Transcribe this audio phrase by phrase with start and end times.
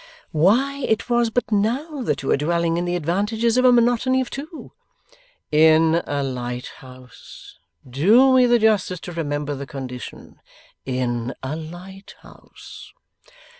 [0.31, 4.19] 'Why, it was but now that you were dwelling in the advantages of a monotony
[4.19, 4.71] of two.'
[5.51, 7.59] 'In a lighthouse.
[7.87, 10.41] Do me the justice to remember the condition.
[10.87, 12.93] In a lighthouse.